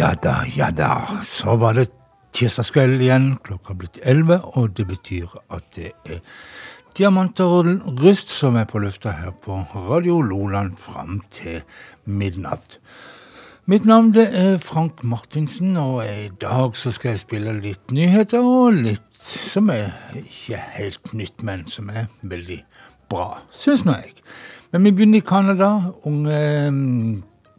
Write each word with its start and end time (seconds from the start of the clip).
Ja 0.00 0.14
da, 0.22 0.44
ja 0.56 0.70
da. 0.70 1.20
Så 1.22 1.56
var 1.56 1.72
det 1.76 1.90
tirsdagskveld 2.32 3.02
igjen. 3.04 3.34
Klokka 3.44 3.74
er 3.74 3.78
blitt 3.82 3.98
elleve, 4.02 4.38
og 4.56 4.76
det 4.76 4.86
betyr 4.88 5.34
at 5.52 5.66
det 5.76 5.90
er 6.08 6.22
Diamanter 6.98 7.44
og 7.46 8.00
rust 8.02 8.32
som 8.34 8.56
er 8.58 8.66
på 8.66 8.80
lufta 8.82 9.12
her 9.14 9.30
på 9.44 9.60
Radio 9.74 10.20
Loland 10.26 10.74
fram 10.78 11.20
til 11.30 11.60
midnatt. 12.04 12.78
Mitt 13.70 13.84
navn 13.86 14.10
det 14.16 14.26
er 14.34 14.58
Frank 14.58 15.04
Martinsen, 15.06 15.76
og 15.78 16.02
i 16.02 16.30
dag 16.42 16.74
så 16.74 16.90
skal 16.90 17.14
jeg 17.14 17.22
spille 17.22 17.54
litt 17.62 17.94
nyheter 17.94 18.42
og 18.42 18.80
litt 18.82 19.20
som 19.20 19.70
er 19.70 19.92
ikke 20.18 20.58
helt 20.74 21.12
nytt, 21.14 21.44
men 21.46 21.62
som 21.70 21.92
er 21.94 22.08
veldig 22.26 22.58
bra, 23.12 23.36
syns 23.54 23.84
nå 23.86 23.94
jeg. 24.00 24.16
Men 24.72 24.88
vi 24.88 24.94
begynner 24.98 25.22
i 25.22 25.26
Canada. 25.26 25.70
Unge 26.08 26.40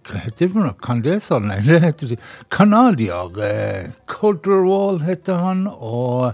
hva 0.01 0.17
heter 0.25 0.47
det 0.47 0.51
for 0.51 0.65
noe? 0.65 0.75
Kandeser? 0.81 1.43
Nei, 1.45 1.59
det 1.63 1.79
heter 1.83 2.11
de. 2.11 2.17
Canadier. 2.51 3.31
Eh, 3.45 3.91
Coulter 4.09 4.65
Wall 4.65 4.99
heter 5.05 5.39
han, 5.39 5.67
og 5.71 6.33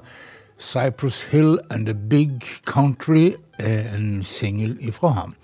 Cypress 0.59 1.23
Hill 1.23 1.59
and 1.69 1.85
The 1.85 1.93
Big 1.93 2.41
Country 2.65 3.33
er 3.59 3.95
en 3.95 4.23
singel 4.23 4.77
ifra 4.79 5.09
ham. 5.09 5.35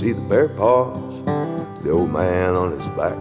See 0.00 0.12
the 0.12 0.22
bare 0.22 0.48
paws, 0.48 1.22
the 1.84 1.90
old 1.90 2.10
man 2.10 2.54
on 2.54 2.70
his 2.70 2.86
back. 2.96 3.18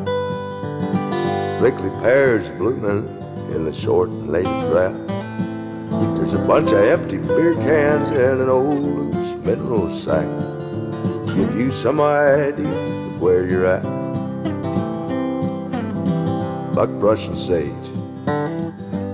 Prickly 1.60 1.90
pears 2.00 2.48
blooming 2.52 3.06
in 3.54 3.66
the 3.66 3.74
short 3.74 4.08
and 4.08 4.30
late. 4.30 4.46
There's 6.16 6.36
a 6.36 6.46
bunch 6.48 6.72
of 6.72 6.80
empty 6.80 7.18
beer 7.18 7.54
cans 7.56 8.10
and 8.12 8.40
an 8.40 8.48
old 8.48 8.80
loose 8.80 9.36
mineral 9.44 9.94
sack. 9.94 10.26
Give 11.36 11.54
you 11.60 11.70
some 11.70 12.00
idea 12.00 12.70
of 12.70 13.22
where 13.22 13.46
you're 13.46 13.66
at. 13.66 13.84
Buckbrush 16.74 17.28
and 17.28 17.38
sage, 17.38 17.88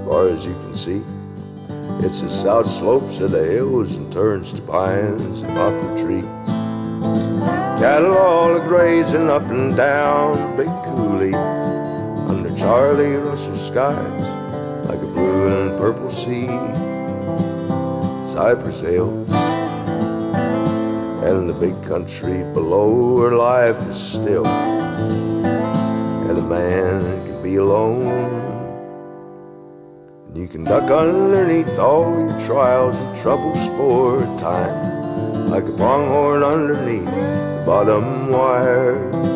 far 0.06 0.28
as 0.28 0.46
you 0.46 0.54
can 0.54 0.76
see. 0.76 1.02
It's 2.06 2.22
the 2.22 2.30
south 2.30 2.68
slopes 2.68 3.20
of 3.22 3.32
the 3.32 3.44
hills 3.44 3.96
and 3.96 4.14
turns 4.14 4.54
to 4.54 4.62
pines 4.62 5.42
and 5.42 5.56
poplar 5.56 5.98
trees. 5.98 6.35
Cattle 7.86 8.18
all 8.18 8.60
grazing 8.62 9.30
up 9.30 9.44
and 9.52 9.78
down 9.78 10.34
the 10.34 10.64
big 10.64 10.74
coulee 10.86 11.36
under 12.28 12.52
Charlie 12.58 13.14
Russell 13.14 13.56
skies 13.56 14.22
like 14.90 14.98
a 14.98 15.06
blue 15.14 15.48
and 15.50 15.78
purple 15.78 16.10
sea. 16.10 16.48
Cypress 18.28 18.82
hills 18.82 19.30
and 21.30 21.48
the 21.48 21.54
big 21.60 21.76
country 21.84 22.42
below 22.56 23.20
where 23.20 23.34
life 23.34 23.78
is 23.88 24.02
still 24.02 24.48
and 24.48 26.38
a 26.40 26.42
man 26.42 27.02
can 27.28 27.44
be 27.44 27.58
alone. 27.58 28.08
And 30.30 30.36
you 30.36 30.48
can 30.48 30.64
duck 30.64 30.90
underneath 30.90 31.78
all 31.78 32.18
your 32.18 32.42
trials 32.42 32.98
and 32.98 33.16
troubles 33.16 33.64
for 33.78 34.24
a 34.24 34.38
time 34.40 35.46
like 35.52 35.68
a 35.68 35.72
pronghorn 35.74 36.42
underneath 36.42 37.45
bottom 37.66 38.30
wire. 38.30 39.35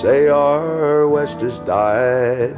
Say 0.00 0.28
our 0.28 1.08
West 1.08 1.40
has 1.40 1.58
died. 1.60 2.56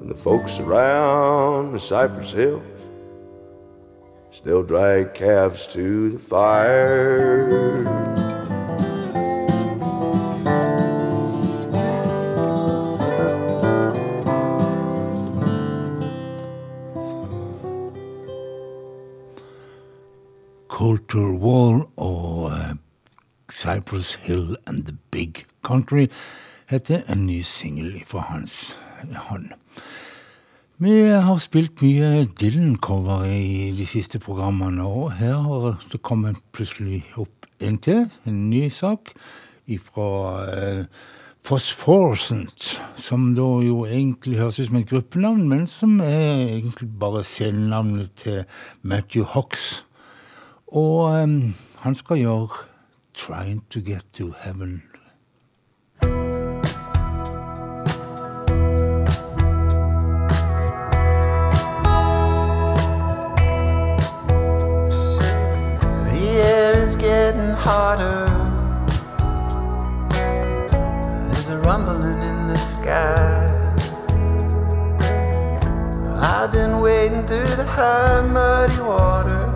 And 0.00 0.08
the 0.08 0.14
folks 0.14 0.60
around 0.60 1.72
the 1.72 1.80
Cypress 1.80 2.30
Hills 2.30 2.62
still 4.30 4.62
drag 4.62 5.14
calves 5.14 5.66
to 5.68 6.10
the 6.10 6.20
fire. 6.20 8.07
Cypress 23.88 24.14
Hill 24.14 24.56
and 24.66 24.84
The 24.84 24.96
Big 25.10 25.46
Country 25.64 26.08
heter 26.66 27.02
en 27.08 27.26
ny 27.26 27.42
singel 27.42 28.02
fra 28.06 28.20
hans 28.20 28.76
hånd. 29.16 29.48
Vi 30.76 30.92
har 31.08 31.38
spilt 31.40 31.80
mye 31.80 32.26
Dylan-cover 32.40 33.24
i 33.24 33.70
de 33.72 33.86
siste 33.88 34.20
programmene, 34.20 34.84
og 34.84 35.14
her 35.16 35.40
har 35.40 35.80
det 35.88 36.02
kommet 36.04 36.36
plutselig 36.52 37.00
opp 37.16 37.48
en 37.64 37.80
til, 37.80 38.04
en 38.28 38.50
ny 38.50 38.68
sak, 38.68 39.14
fra 39.88 40.12
eh, 40.52 40.84
Phosphorescent, 41.48 42.82
som 42.96 43.30
da 43.40 43.48
jo 43.64 43.86
egentlig 43.88 44.36
høres 44.36 44.60
ut 44.60 44.68
som 44.68 44.82
et 44.82 44.88
gruppenavn, 44.92 45.48
men 45.48 45.66
som 45.66 45.96
er 46.04 46.44
egentlig 46.60 46.92
bare 47.00 47.24
scenenavnet 47.24 48.12
til 48.20 48.42
Matthew 48.82 49.24
Hawks. 49.24 49.86
Og 50.68 51.22
um, 51.22 51.54
han 51.80 51.94
skal 51.96 52.20
gjøre 52.20 52.67
trying 53.18 53.60
to 53.68 53.80
get 53.80 54.10
to 54.12 54.30
heaven. 54.30 54.80
The 66.10 66.24
air 66.54 66.78
is 66.78 66.96
getting 66.96 67.52
hotter. 67.66 68.24
There's 71.26 71.50
a 71.50 71.58
rumbling 71.58 72.22
in 72.22 72.46
the 72.46 72.56
sky. 72.56 73.52
I've 76.20 76.52
been 76.52 76.80
wading 76.80 77.26
through 77.26 77.52
the 77.56 77.66
high, 77.66 78.20
muddy 78.22 78.80
water 78.80 79.46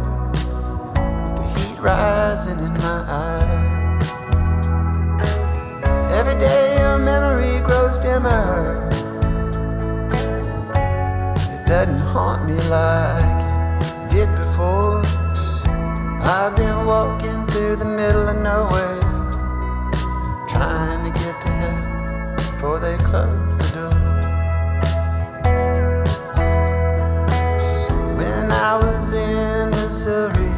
with 1.23 1.37
the 1.37 1.44
heat 1.61 1.79
rising 1.79 2.59
in 2.59 2.73
my 2.75 3.05
eyes. 3.09 3.42
Every 6.25 6.39
day 6.39 6.77
your 6.79 6.99
memory 6.99 7.59
grows 7.67 7.99
dimmer. 7.99 8.89
It 11.35 11.67
doesn't 11.67 11.99
haunt 11.99 12.47
me 12.47 12.55
like 12.71 13.43
it 13.83 14.09
did 14.09 14.33
before. 14.37 15.03
I've 16.23 16.55
been 16.55 16.87
walking 16.87 17.45
through 17.49 17.75
the 17.75 17.85
middle 17.85 18.29
of 18.29 18.37
nowhere, 18.37 19.01
trying 20.47 21.13
to 21.13 21.19
get 21.19 21.41
to 21.41 21.49
heaven 21.49 22.37
before 22.37 22.79
they 22.79 22.97
close 22.99 23.59
the 23.59 23.69
door. 23.81 23.91
When 28.17 28.53
I 28.53 28.79
was 28.81 29.13
in 29.13 29.71
Missouri. 29.71 30.51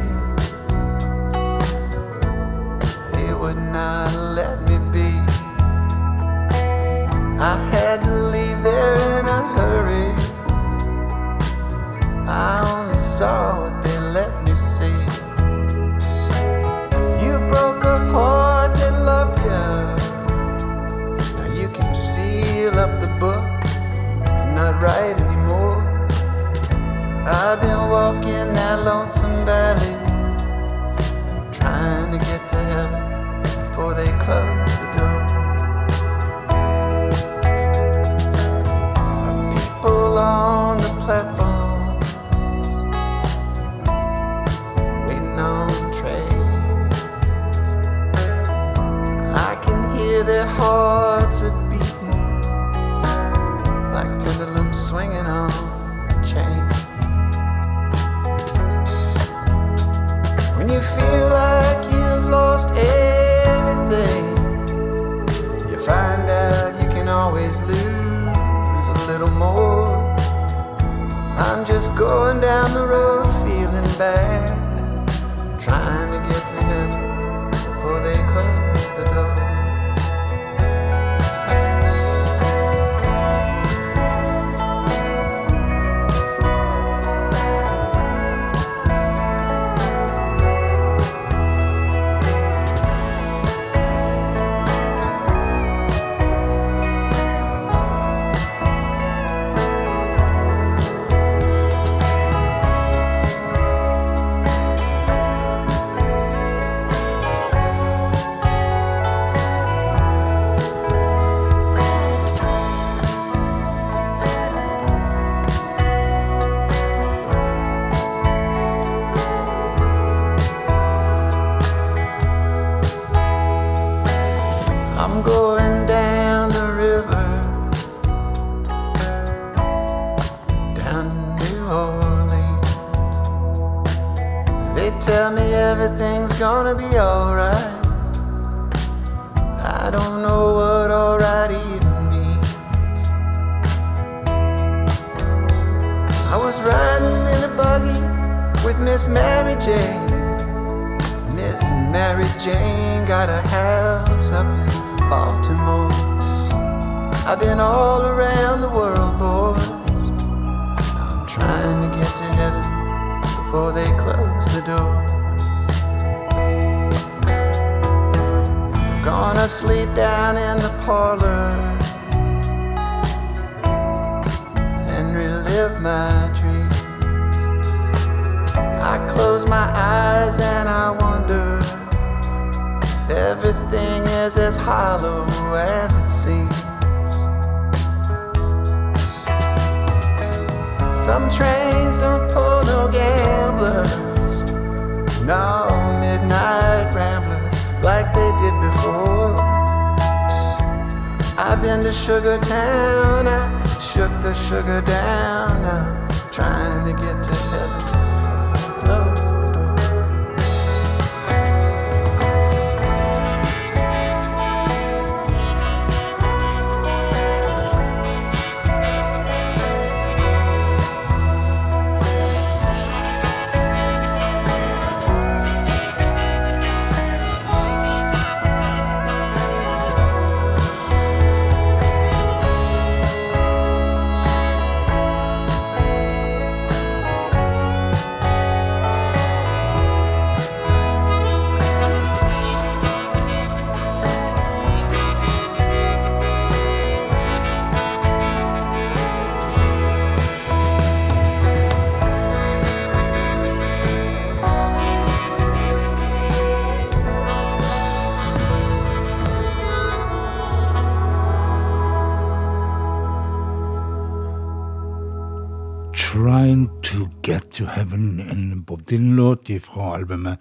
Fra 269.59 269.95
albumet 269.97 270.37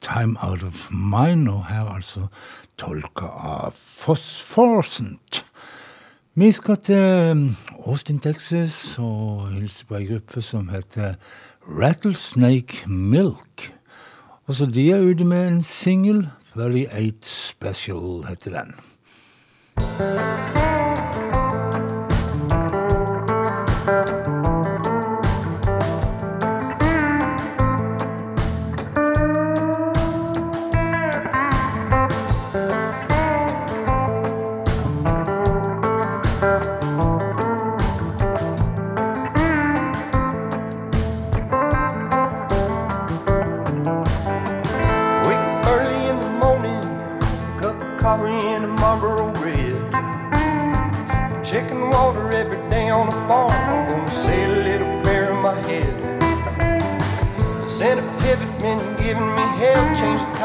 Time 0.00 0.36
Out 0.42 0.62
of 0.62 0.90
Mine, 0.90 1.52
og 1.52 1.66
her 1.66 1.94
altså 1.94 2.26
tolka 2.78 3.26
av 3.26 3.74
Phosphorescent. 4.00 5.44
Vi 6.34 6.52
skal 6.52 6.76
til 6.76 7.30
um, 7.30 7.56
Austin, 7.86 8.18
Texas, 8.18 8.98
og 8.98 9.48
hilse 9.52 9.86
på 9.86 10.00
ei 10.00 10.08
gruppe 10.08 10.42
som 10.42 10.68
heter 10.68 11.14
Rattlesnake 11.68 12.88
Milk. 12.88 13.70
Også 14.46 14.66
de 14.66 14.90
er 14.92 15.00
ute 15.00 15.24
med 15.24 15.48
en 15.48 15.62
singel. 15.62 16.28
38 16.56 17.14
Special 17.22 18.26
heter 18.28 18.50
den. 18.50 18.74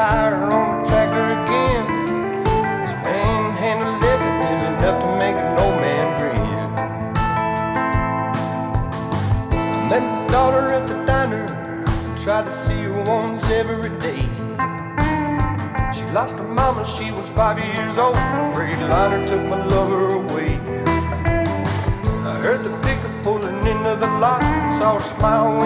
tire 0.00 0.44
on 0.56 0.82
the 0.82 0.88
tractor 0.88 1.26
again. 1.26 1.84
This 2.80 2.94
panhandle 3.04 3.96
living 4.06 4.36
is 4.48 4.62
enough 4.72 4.98
to 5.02 5.08
make 5.20 5.36
an 5.36 5.50
old 5.60 5.76
man 5.84 6.06
grin. 6.16 6.46
I 9.52 9.88
met 9.90 10.02
my 10.02 10.26
daughter 10.32 10.64
at 10.72 10.84
the 10.88 10.96
diner. 11.04 11.46
Tried 12.16 12.46
to 12.46 12.52
see 12.52 12.80
her 12.84 13.02
once 13.02 13.44
every 13.50 13.92
day. 13.98 14.22
She 15.92 16.04
lost 16.16 16.36
her 16.38 16.48
mama, 16.48 16.82
she 16.82 17.10
was 17.12 17.30
five 17.30 17.58
years 17.58 17.98
old. 17.98 18.16
A 18.16 18.52
Freightliner 18.54 19.26
took 19.28 19.44
my 19.52 19.62
lover 19.66 20.14
away. 20.22 20.52
I 22.30 22.34
heard 22.44 22.64
the 22.64 22.72
pickup 22.84 23.14
pulling 23.22 23.58
into 23.72 23.94
the 24.02 24.10
lot, 24.24 24.40
saw 24.72 24.94
her 24.94 25.02
smile 25.02 25.60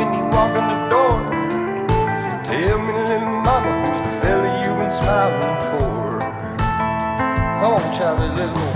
Let's 8.17 8.53
go. 8.53 8.74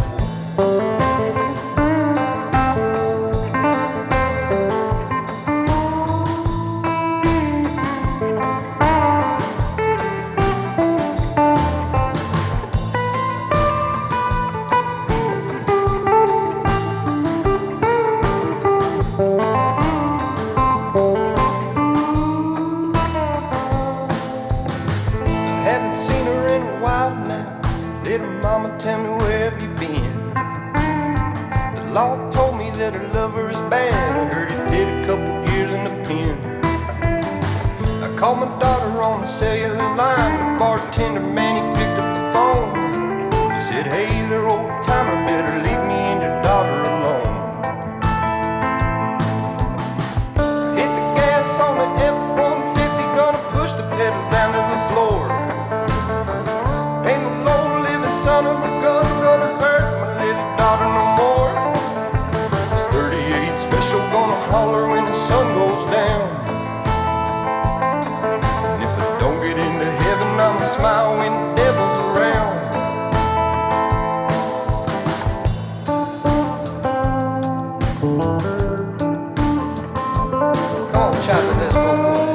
Oh. 81.60 82.27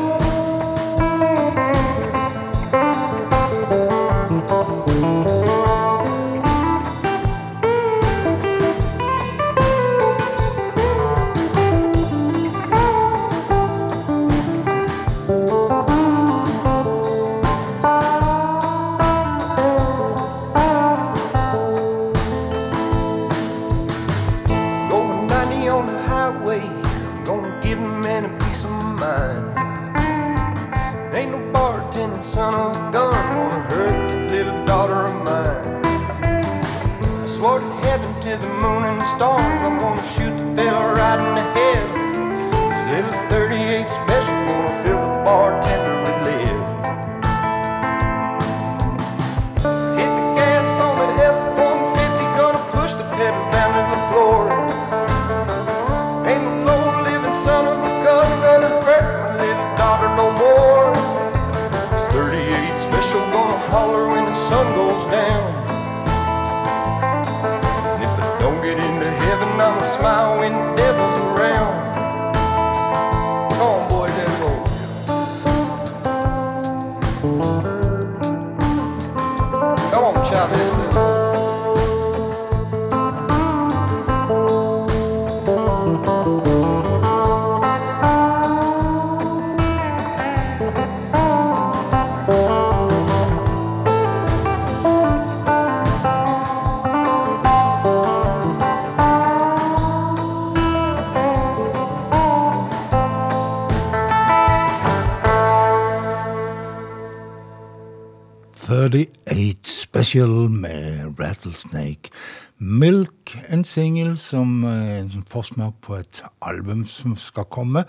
Special 110.14 110.50
med 110.50 111.16
Rattlesnake. 111.20 112.12
Milk, 112.60 113.32
en 113.50 113.64
singel 113.64 114.12
som 114.18 114.64
eh, 114.64 115.00
en 115.00 115.24
forsmak 115.26 115.74
på 115.82 115.96
et 115.98 116.20
album 116.42 116.84
som 116.86 117.16
skal 117.18 117.48
komme. 117.50 117.82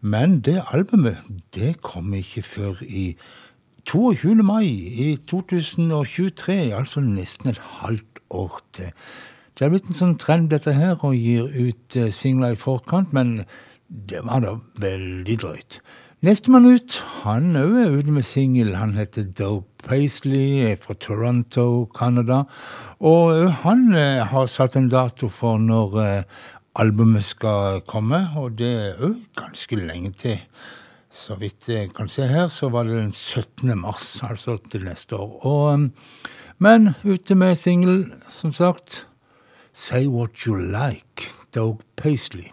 Men 0.00 0.40
det 0.40 0.56
albumet, 0.72 1.20
det 1.54 1.76
kom 1.86 2.10
ikke 2.18 2.42
før 2.42 2.82
i 2.82 3.14
22. 3.86 4.34
mai 4.42 4.66
i 4.66 5.16
2023, 5.30 6.74
altså 6.74 7.00
nesten 7.00 7.54
et 7.54 7.62
halvt 7.78 8.18
år 8.30 8.58
til. 8.74 8.90
Det 9.54 9.64
er 9.64 9.70
blitt 9.70 9.86
en 9.86 10.00
sånn 10.02 10.18
trend, 10.18 10.50
dette 10.50 10.74
her, 10.74 10.98
og 10.98 11.14
gir 11.14 11.46
ut 11.46 11.94
eh, 11.94 12.10
singler 12.10 12.58
i 12.58 12.58
forkant, 12.58 13.14
men 13.14 13.44
det 13.86 14.26
var 14.26 14.42
da 14.42 14.58
veldig 14.82 15.38
drøyt. 15.46 15.78
Nestemann 16.26 16.66
ut, 16.66 16.98
han 17.22 17.54
òg 17.54 17.76
er 17.84 17.92
ute 18.00 18.10
med 18.10 18.26
singel. 18.26 18.74
Han 18.74 18.98
heter 18.98 19.30
Dope 19.38 19.77
Paisley, 19.88 20.60
er 20.70 20.76
fra 20.80 20.94
Toronto, 20.94 21.88
Canada. 21.96 22.42
Og 23.00 23.52
han 23.64 23.88
eh, 23.96 24.24
har 24.26 24.50
satt 24.50 24.76
en 24.76 24.90
dato 24.92 25.30
for 25.32 25.60
når 25.62 25.96
eh, 26.02 26.42
albumet 26.78 27.24
skal 27.24 27.80
komme, 27.88 28.20
og 28.36 28.58
det 28.60 28.68
er 28.68 29.00
òg 29.08 29.16
ganske 29.38 29.80
lenge 29.80 30.12
til. 30.20 30.42
Så 31.10 31.38
vidt 31.40 31.70
jeg 31.72 31.90
kan 31.96 32.10
se 32.12 32.28
her, 32.28 32.50
så 32.52 32.68
var 32.70 32.86
det 32.86 32.98
den 33.00 33.12
17. 33.12 33.72
mars, 33.78 34.20
altså 34.22 34.58
til 34.70 34.84
neste 34.86 35.16
år. 35.16 35.40
Og, 35.46 35.72
eh, 35.72 36.28
men 36.58 36.94
ute 37.04 37.34
med 37.34 37.56
singel, 37.56 38.12
som 38.30 38.52
sagt. 38.52 39.06
Say 39.72 40.06
What 40.06 40.42
You 40.46 40.56
Like, 40.56 41.30
Dog 41.54 41.80
Paisley. 41.96 42.50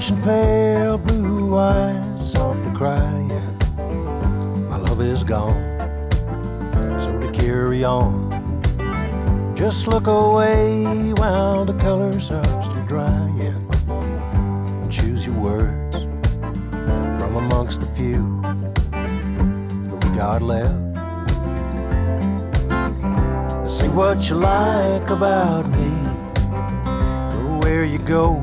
Mention 0.00 0.22
pale 0.22 0.96
blue 0.96 1.58
eyes 1.58 2.32
softly 2.32 2.74
crying. 2.74 3.28
My 4.70 4.78
love 4.78 5.02
is 5.02 5.22
gone, 5.22 5.78
so 6.98 7.20
to 7.20 7.30
carry 7.38 7.84
on. 7.84 8.30
Just 9.54 9.88
look 9.88 10.06
away 10.06 11.12
while 11.18 11.66
the 11.66 11.74
colors 11.74 12.30
are 12.30 12.62
still 12.62 12.86
drying. 12.86 13.68
Choose 14.88 15.26
your 15.26 15.38
words 15.38 15.96
from 17.18 17.36
amongst 17.36 17.82
the 17.82 17.86
few 17.86 18.40
that 18.92 19.98
we 20.02 20.16
got 20.16 20.40
left. 20.40 20.96
Say 23.68 23.88
what 23.90 24.30
you 24.30 24.36
like 24.36 25.10
about 25.10 25.68
me, 25.68 25.90
where 27.60 27.84
you 27.84 27.98
go 27.98 28.40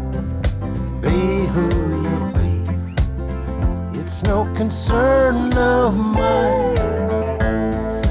be. 1.01 1.37
It's 4.19 4.25
no 4.25 4.51
concern 4.55 5.53
of 5.55 5.95
mine, 5.95 6.75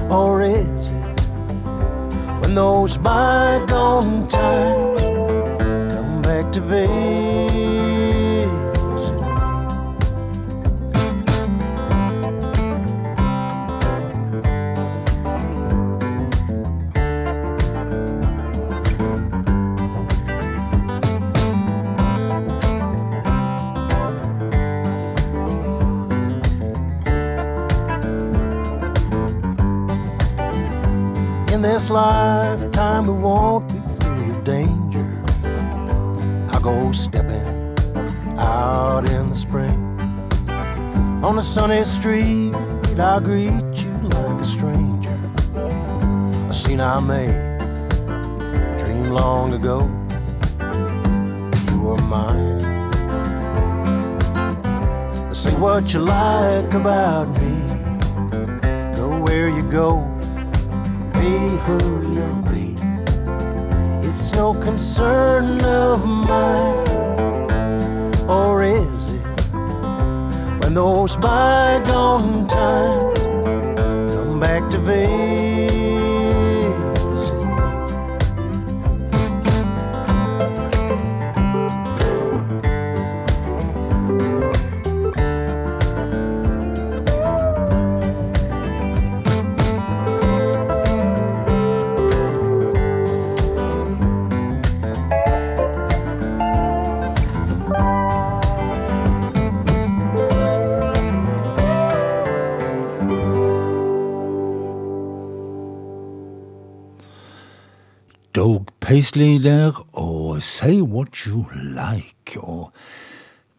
or 0.09 0.41
is 0.41 0.91
it? 0.91 1.21
When 2.43 2.55
those 2.55 2.97
bygone 2.97 4.29
times 4.29 5.03
come 5.93 6.23
back 6.23 6.53
to 6.53 6.61
visit 6.61 7.26
On 41.37 41.41
a 41.41 41.45
sunny 41.45 41.85
street, 41.85 42.55
I 42.99 43.21
greet 43.21 43.51
you 43.85 43.93
like 44.09 44.41
a 44.41 44.43
stranger. 44.43 45.19
A 46.49 46.55
scene 46.55 46.81
I 46.81 46.99
made, 46.99 47.29
a 47.29 48.77
dream 48.79 49.11
long 49.11 49.53
ago. 49.53 49.81
You 51.69 51.81
were 51.83 52.01
mine. 52.09 52.61
Say 55.35 55.53
what 55.57 55.93
you 55.93 56.01
like 56.01 56.73
about 56.73 57.29
me. 57.39 57.55
Go 58.97 59.21
where 59.25 59.51
you 59.51 59.63
go 59.71 60.09
be 61.13 61.57
who 61.67 61.79
you'll 62.15 62.43
be. 62.45 62.77
It's 64.09 64.33
no 64.33 64.55
concern 64.55 65.63
of 65.63 66.07
mine, 66.07 66.86
those 70.77 71.17
bygone 71.17 72.47
times 72.47 73.19
come 74.15 74.39
back 74.39 74.71
to 74.71 74.77
visit. 74.77 75.36
Paisley 109.07 109.39
der, 109.39 109.87
og 109.93 110.43
Say 110.43 110.81
What 110.81 111.09
You 111.17 111.45
Like. 111.55 112.41
Og 112.41 112.73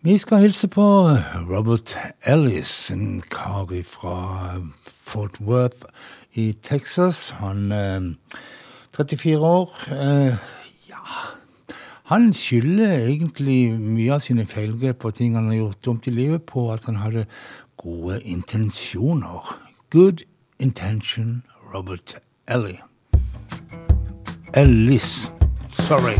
vi 0.02 0.18
skal 0.18 0.38
hilse 0.38 0.68
på 0.68 0.82
Robert 1.52 1.98
Ellis, 2.26 2.92
en 2.92 3.22
kar 3.32 3.84
fra 3.86 4.62
Fort 5.04 5.40
Worth 5.42 5.78
i 6.34 6.56
Texas. 6.64 7.30
Han 7.30 7.72
er 7.72 7.96
eh, 7.96 8.02
34 8.98 9.40
år. 9.40 9.72
Eh, 9.92 10.36
ja 10.90 11.06
Han 12.04 12.34
skylder 12.34 12.92
egentlig 12.92 13.80
mye 13.80 14.14
av 14.14 14.20
sine 14.20 14.46
feilgrep 14.46 15.06
og 15.06 15.16
ting 15.16 15.36
han 15.36 15.48
har 15.48 15.56
gjort 15.62 15.86
dumt 15.86 16.08
i 16.08 16.12
livet, 16.12 16.44
på 16.44 16.72
at 16.74 16.86
han 16.86 16.96
hadde 16.96 17.26
gode 17.78 18.22
intensjoner. 18.22 19.60
Good 19.90 20.28
intention, 20.60 21.44
Robert 21.74 22.18
Ellie. 22.48 22.82
Ellis. 24.54 25.37
Sorry. 25.88 26.16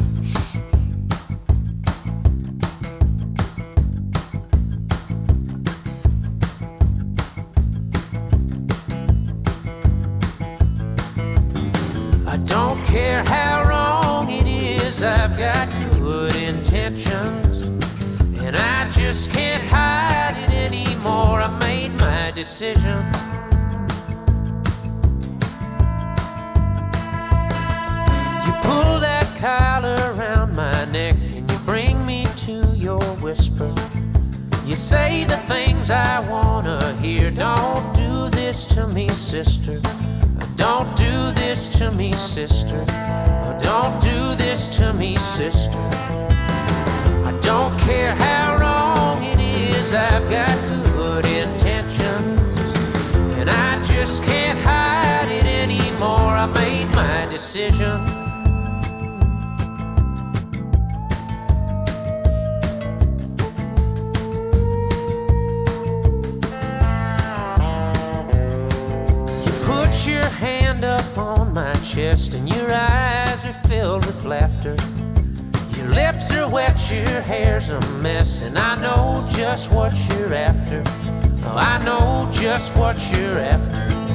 I 12.26 12.38
don't 12.46 12.82
care 12.86 13.26
how 13.26 13.64
wrong 13.68 14.30
it 14.30 14.48
is, 14.48 15.04
I've 15.04 15.38
got 15.38 15.68
good 16.00 16.34
intentions. 16.38 17.60
And 18.40 18.56
I 18.56 18.88
just 18.90 19.34
can't 19.34 19.62
hide 19.66 20.38
it 20.38 20.54
anymore. 20.54 21.42
I 21.42 21.50
made 21.60 21.92
my 22.00 22.32
decision. 22.32 23.04
Collar 29.40 29.96
around 30.16 30.56
my 30.56 30.86
neck 30.92 31.16
and 31.34 31.50
you 31.52 31.58
bring 31.66 32.06
me 32.06 32.26
to 32.38 32.62
your 32.76 33.00
whisper. 33.22 33.72
You 34.66 34.74
say 34.74 35.26
the 35.26 35.38
things 35.38 35.92
I 35.92 36.20
wanna 36.30 36.80
hear. 37.02 37.30
Don't 37.30 37.96
do 37.96 38.30
this 38.30 38.66
to 38.76 38.88
me, 38.88 39.08
sister. 39.10 39.80
Don't 40.56 40.96
do 40.96 41.32
this 41.34 41.70
to 41.78 41.92
me, 41.92 42.12
sister. 42.14 42.84
Don't 43.62 44.02
do 44.02 44.36
this 44.36 44.70
to 44.78 44.94
me, 44.94 45.16
sister. 45.16 45.78
I 47.30 47.38
don't 47.42 47.78
care 47.80 48.16
how 48.16 48.58
wrong 48.60 49.24
it 49.24 49.40
is, 49.40 49.94
I've 49.94 50.28
got 50.30 50.56
good 50.96 51.26
in 51.26 51.48
And 53.40 53.50
I 53.50 53.84
just 53.84 54.24
can't 54.24 54.60
hide 54.60 55.30
it 55.30 55.46
anymore. 55.46 56.34
I 56.44 56.48
made 56.48 56.88
my 56.96 57.28
decision. 57.30 58.27
Put 69.88 70.08
your 70.08 70.26
hand 70.26 70.84
up 70.84 71.18
on 71.18 71.54
my 71.54 71.72
chest, 71.74 72.34
and 72.34 72.54
your 72.54 72.72
eyes 72.74 73.46
are 73.46 73.54
filled 73.68 74.06
with 74.06 74.26
laughter. 74.26 74.76
Your 75.78 75.94
lips 75.94 76.36
are 76.36 76.50
wet, 76.52 76.76
your 76.92 77.22
hair's 77.22 77.70
a 77.70 77.80
mess, 78.02 78.42
and 78.42 78.58
I 78.58 78.76
know 78.82 79.26
just 79.30 79.72
what 79.72 79.94
you're 80.10 80.34
after. 80.34 80.84
Oh, 81.46 81.56
I 81.56 81.80
know 81.86 82.30
just 82.32 82.76
what 82.76 82.98
you're 83.14 83.40
after. 83.40 84.07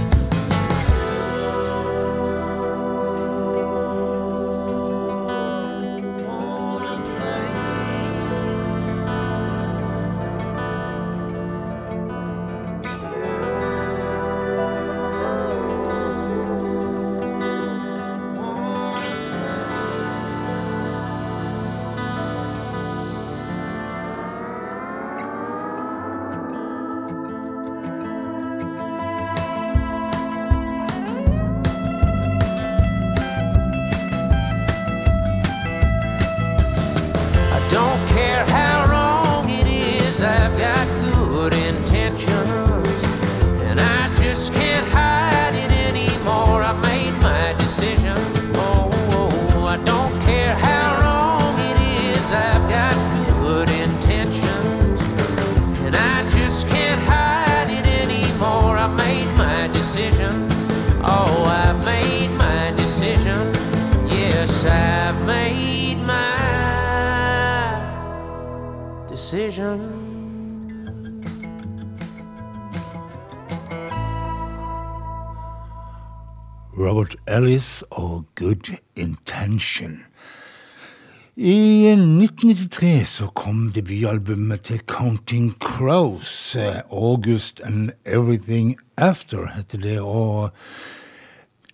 I 81.36 81.88
1993 81.88 83.06
så 83.08 83.26
kom 83.32 83.70
debutalbumet 83.72 84.62
til 84.62 84.80
Counting 84.86 85.54
Crows. 85.60 86.56
eh, 86.56 86.82
August 86.90 87.60
and 87.64 87.90
Everything 88.04 88.76
After 88.96 89.46
heter 89.56 89.78
det. 89.78 90.00
og 90.00 90.50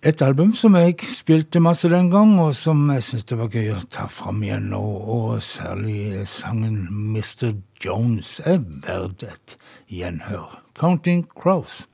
et 0.03 0.21
album 0.21 0.53
som 0.53 0.75
jeg 0.75 0.95
spilte 1.03 1.59
masse 1.59 1.89
den 1.89 2.09
gang, 2.09 2.39
og 2.39 2.55
som 2.55 2.89
jeg 2.89 3.03
syntes 3.03 3.23
det 3.25 3.37
var 3.37 3.47
gøy 3.47 3.71
å 3.73 3.81
ta 3.91 4.05
fram 4.07 4.43
igjen 4.43 4.69
nå. 4.71 4.79
Og 4.79 5.43
særlig 5.43 6.27
sangen 6.27 6.87
Mr. 6.89 7.51
Jones 7.85 8.39
er 8.45 8.59
verd 8.63 9.23
et 9.23 9.57
gjenhør. 9.89 10.61
Counting 10.79 11.27
Crows. 11.35 11.87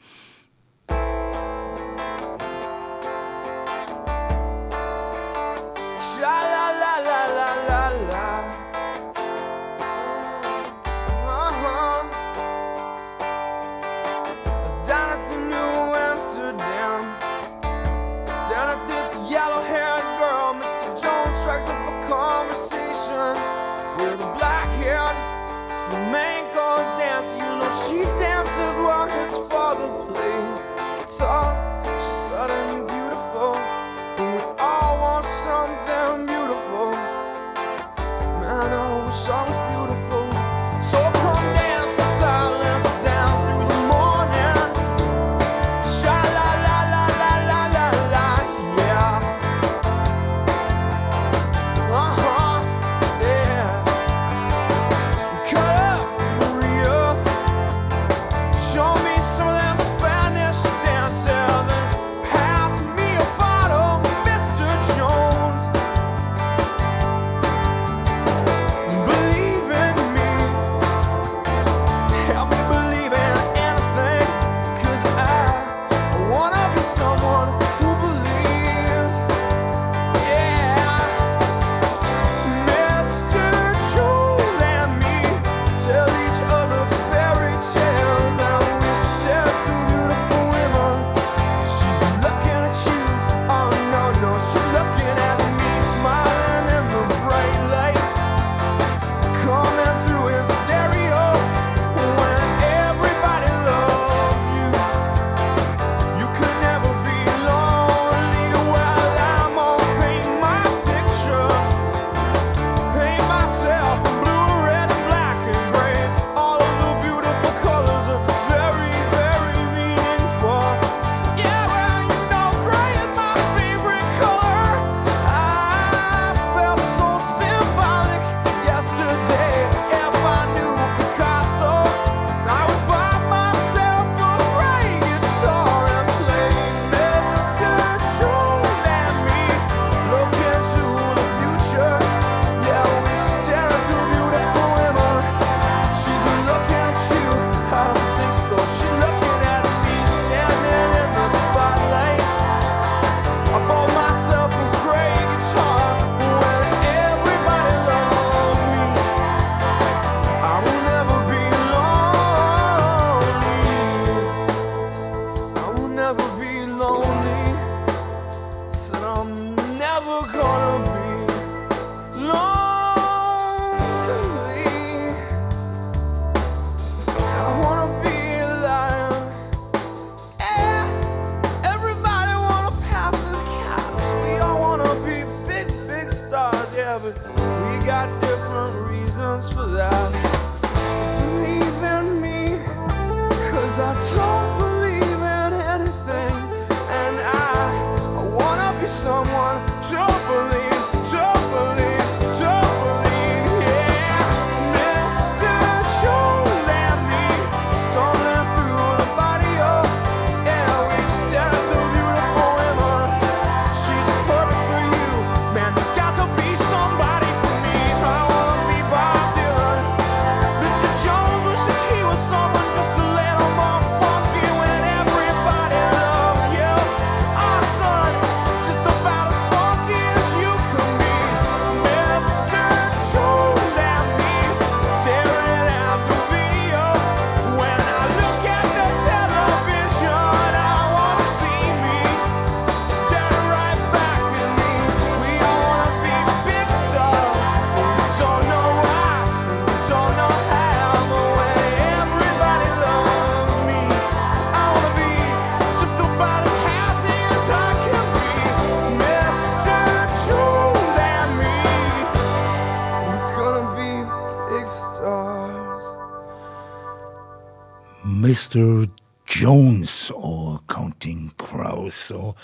Mr. 268.56 268.88
Jones 269.28 270.12
og 270.16 270.62
Counting 270.68 271.34
Crows. 271.38 272.12
Og 272.12 272.38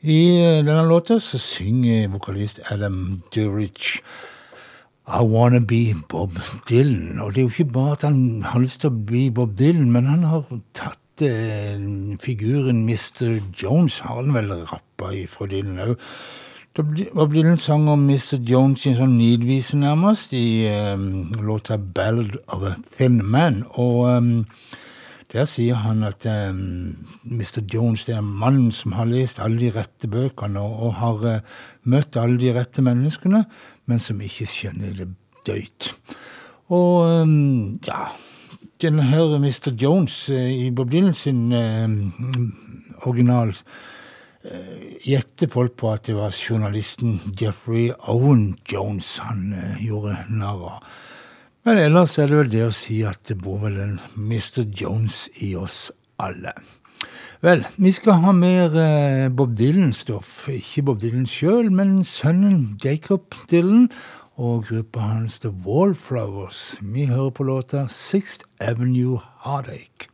I 0.00 0.40
eh, 0.40 0.62
denne 0.64 0.86
låta 0.88 1.18
så 1.20 1.38
synger 1.38 2.08
vokalist 2.08 2.60
Adam 2.70 3.20
Durridge 3.34 4.00
I 5.06 5.20
wanna 5.20 5.58
be 5.58 5.94
Bob 6.08 6.38
Dylan. 6.68 7.20
Og 7.20 7.34
det 7.34 7.42
er 7.42 7.42
jo 7.42 7.48
ikke 7.52 7.72
bare 7.72 7.92
at 7.92 8.02
han 8.08 8.42
har 8.42 8.60
lyst 8.60 8.80
til 8.80 8.88
å 8.88 9.02
bli 9.10 9.28
Bob 9.30 9.52
Dylan, 9.58 9.92
men 9.92 10.08
han 10.08 10.24
har 10.24 10.46
tatt 10.72 11.26
eh, 11.26 11.76
figuren 12.24 12.86
Mr. 12.86 13.42
Jones, 13.52 14.00
har 14.00 14.22
han 14.22 14.32
vel 14.32 14.54
rappa 14.64 15.12
ifra 15.12 15.50
Dylan 15.50 15.82
òg. 15.90 15.96
Bob 17.12 17.34
Dylan 17.34 17.60
sang 17.60 17.88
om 17.90 18.08
Mr. 18.08 18.38
Jones 18.48 18.86
i 18.86 18.94
en 18.94 19.00
sånn 19.02 19.18
nidvise, 19.18 19.76
nærmest, 19.76 20.32
i 20.32 20.70
um, 20.72 21.34
låta 21.44 21.76
'Ballad 21.76 22.38
of 22.48 22.62
a 22.64 22.76
Thin 22.96 23.20
Man'. 23.20 23.66
Og 23.76 24.06
um, 24.08 24.46
der 25.30 25.46
sier 25.46 25.78
han 25.84 26.02
at 26.02 26.24
um, 26.26 26.96
Mr. 27.22 27.62
Jones 27.72 28.04
det 28.08 28.16
er 28.16 28.24
mannen 28.24 28.72
som 28.74 28.96
har 28.98 29.06
lest 29.06 29.38
alle 29.42 29.60
de 29.60 29.70
rette 29.74 30.10
bøkene 30.10 30.58
og, 30.58 30.80
og 30.86 30.96
har 30.98 31.22
uh, 31.22 31.60
møtt 31.86 32.18
alle 32.18 32.40
de 32.40 32.50
rette 32.56 32.82
menneskene, 32.82 33.44
men 33.86 34.02
som 34.02 34.20
ikke 34.22 34.48
skjønner 34.50 34.96
det 34.98 35.06
døyt. 35.46 35.92
Og 36.70 37.22
um, 37.22 37.78
ja 37.86 38.10
Denne 38.80 39.04
her 39.04 39.34
Mr. 39.36 39.74
Jones 39.76 40.14
uh, 40.32 40.50
i 40.50 40.70
Bob 40.74 40.90
Dylan 40.90 41.14
sin 41.14 41.52
uh, 41.52 43.06
original 43.06 43.54
gjette 45.04 45.50
folk 45.52 45.74
på 45.76 45.90
at 45.92 46.06
det 46.08 46.14
var 46.16 46.32
journalisten 46.32 47.18
Jeffrey 47.36 47.90
Owen 48.08 48.54
Jones 48.72 49.18
han 49.20 49.50
gjorde 49.76 50.14
narr 50.32 50.62
av. 50.70 50.86
Men 51.68 51.76
ellers 51.76 52.16
er 52.16 52.30
det 52.30 52.36
vel 52.38 52.52
det 52.52 52.62
å 52.64 52.72
si 52.72 53.02
at 53.04 53.20
det 53.28 53.36
bor 53.42 53.58
vel 53.60 53.76
en 53.82 53.96
Mr. 54.16 54.62
Jones 54.64 55.26
i 55.44 55.52
oss 55.60 55.90
alle. 56.16 56.54
Vel, 57.44 57.66
vi 57.76 57.92
skal 57.92 58.20
ha 58.24 58.32
mer 58.36 58.74
eh, 58.76 59.28
Bob 59.28 59.52
Dylan-stoff. 59.56 60.48
Ikke 60.52 60.86
Bob 60.88 61.00
Dylan 61.00 61.28
sjøl, 61.28 61.68
men 61.72 62.00
sønnen 62.04 62.78
Jacob 62.84 63.36
Dylan 63.52 63.90
og 64.40 64.68
gruppa 64.68 65.04
hans 65.04 65.38
The 65.44 65.52
Wallflowers. 65.66 66.78
Vi 66.80 67.04
hører 67.12 67.30
på 67.36 67.48
låta 67.48 67.86
Sixth 67.92 68.48
Avenue 68.60 69.20
Heartache. 69.44 70.08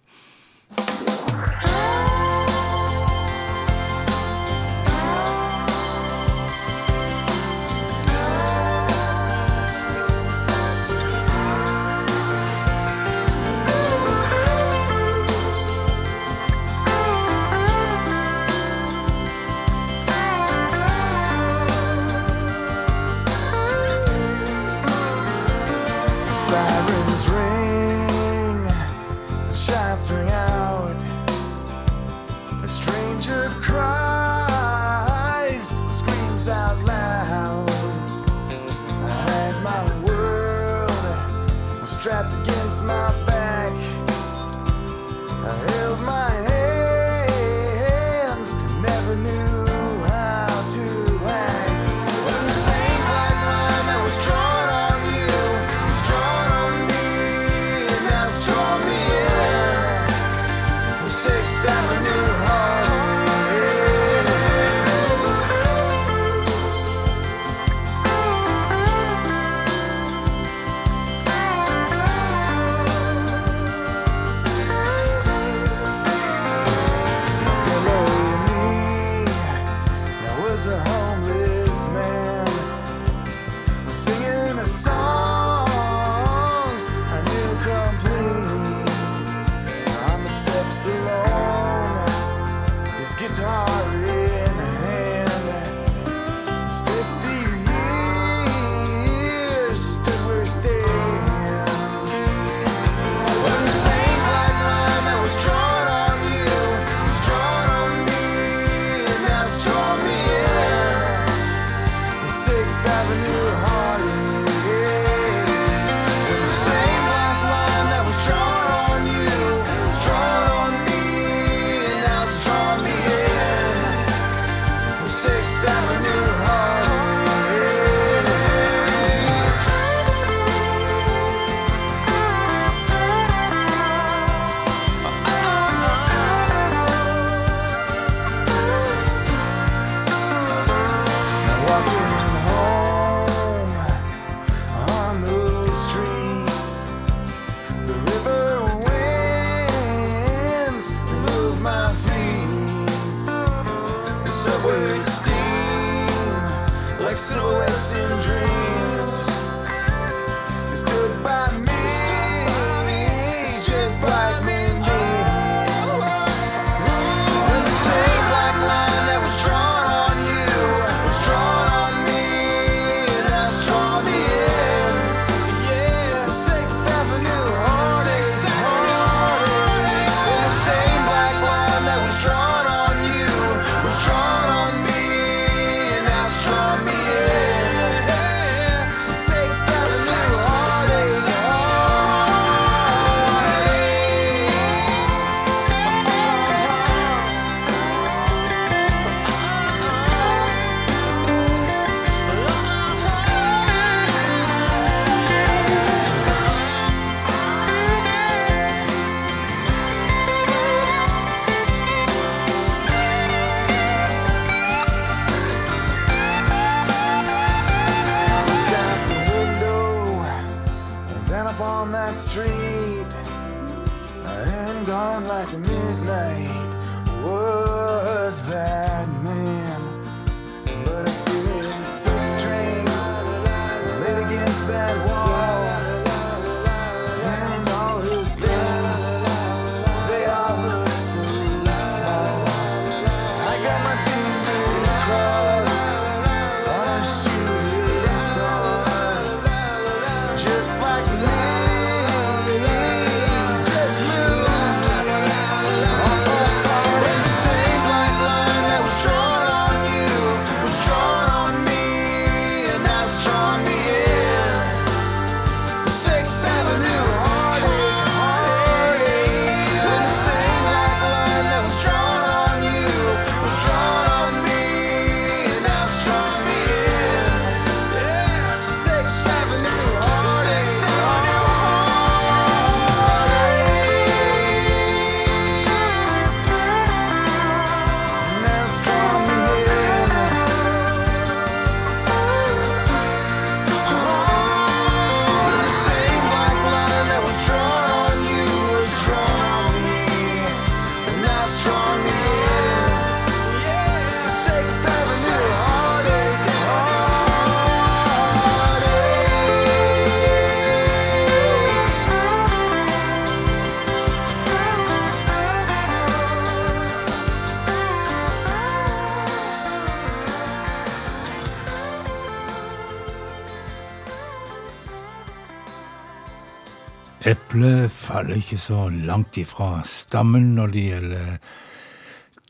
Faller 328.17 328.39
ikke 328.41 328.57
så 328.57 328.87
langt 328.89 329.37
ifra 329.37 329.83
stammen 329.85 330.55
når 330.57 330.71
det 330.73 330.83
gjelder 330.87 331.33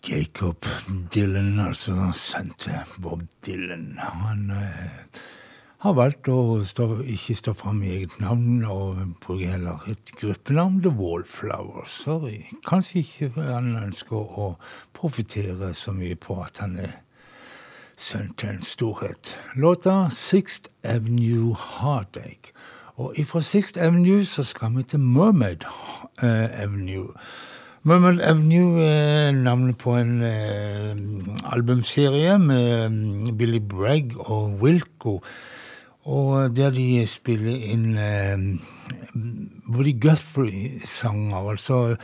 Jacob 0.07 0.66
Dylan, 1.11 1.57
altså 1.59 2.12
sønnen 2.14 2.92
Bob 3.02 3.24
Dylan. 3.42 3.96
Han 3.98 4.52
eh, 4.55 5.16
har 5.83 5.96
valgt 5.98 6.31
å 6.31 6.61
stå, 6.62 6.87
ikke 7.02 7.35
stå 7.40 7.57
fram 7.59 7.81
i 7.83 7.96
eget 7.96 8.14
navn, 8.22 8.62
og 8.62 9.00
bruker 9.24 9.57
heller 9.57 9.83
et 9.90 10.14
gruppenavn, 10.20 10.79
The 10.87 10.94
Wallflowers. 11.00 11.98
Så 12.05 12.20
kanskje 12.68 13.02
ikke 13.02 13.33
han 13.48 13.72
ønsker 13.81 14.22
å 14.22 14.52
profitere 14.94 15.74
så 15.74 15.96
mye 15.96 16.14
på 16.14 16.38
at 16.46 16.62
han 16.62 16.79
er 16.79 16.94
sønn 17.98 18.31
til 18.38 18.55
en 18.55 18.62
storhet. 18.62 19.35
Låta 19.59 20.05
Sixth 20.14 20.70
Avenue 20.87 21.59
Heartache. 21.59 22.55
Og 22.96 23.12
ifra 23.20 23.42
Sixth 23.44 23.82
Avenue 23.82 24.24
så 24.24 24.42
skal 24.44 24.72
vi 24.76 24.82
til 24.82 25.00
Mermaid 25.00 25.66
uh, 26.22 26.62
Avenue. 26.62 27.12
Mermaid 27.82 28.20
Avenue 28.24 28.80
er 28.82 29.32
navnet 29.37 29.76
på 29.78 29.96
en 29.96 30.22
uh, 30.22 31.52
albumserie 31.52 32.38
med 32.38 32.87
um, 32.87 33.37
Billy 33.37 33.61
Bragg 33.61 34.16
og 34.16 34.56
Wilco. 34.62 35.20
Og 36.04 36.56
der 36.56 36.70
de 36.70 37.06
spiller 37.06 37.61
inn 37.68 37.99
uh, 38.01 38.38
Woody 39.68 39.92
Guthrie-sanger. 40.01 41.51
Altså 41.51 41.97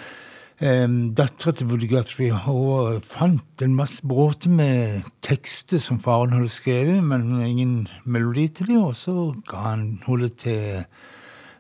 Um, 0.63 1.11
Dattera 1.19 1.51
til 1.59 1.67
Woody 1.67 1.89
Guthrie 1.91 2.37
hun 2.45 3.01
fant 3.03 3.63
en 3.65 3.73
masse 3.75 4.05
bråte 4.07 4.47
med 4.47 5.09
tekster 5.27 5.81
som 5.83 5.99
faren 5.99 6.37
hadde 6.37 6.53
skrevet, 6.55 7.01
men 7.03 7.41
ingen 7.43 7.73
melodi 8.07 8.45
til 8.47 8.71
dem, 8.71 8.85
og 8.87 8.95
så 8.95 9.33
ga 9.51 9.65
han 9.65 9.83
henne 10.07 10.29
til 10.39 10.85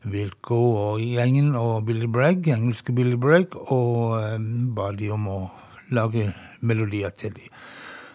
Wilco 0.06 0.60
og 0.84 1.02
gjengen 1.02 1.56
og 1.58 1.88
Billy 1.88 2.06
Bragg, 2.06 2.46
engelske 2.46 2.94
Billy 2.94 3.18
Bragg, 3.18 3.58
og 3.74 4.22
um, 4.36 4.70
ba 4.76 4.92
de 4.94 5.10
om 5.10 5.26
å 5.26 5.40
lage 5.90 6.28
melodier 6.62 7.10
til 7.10 7.34
dem. 7.40 7.50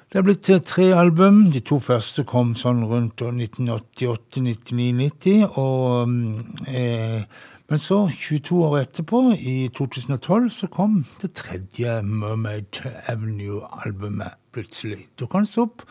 Det 0.07 0.21
er 0.21 0.23
blitt 0.23 0.47
tre 0.63 0.87
album. 0.95 1.49
De 1.51 1.59
to 1.67 1.81
første 1.83 2.23
kom 2.23 2.55
sånn 2.55 2.85
rundt 2.87 3.19
1988, 3.27 4.39
1999, 4.39 5.35
og 5.59 6.07
um, 6.07 6.55
eh, 6.63 7.27
men 7.69 7.79
så, 7.79 8.07
22 8.07 8.63
år 8.63 8.77
etterpå, 8.79 9.21
i 9.35 9.67
2012, 9.75 10.49
så 10.49 10.67
kom 10.71 11.01
det 11.21 11.33
tredje 11.35 12.01
Mermaid 12.01 12.79
Avenue-albumet 13.11 14.37
plutselig. 14.55 15.09
Dukka 15.19 15.43
det 15.43 15.57
opp. 15.59 15.83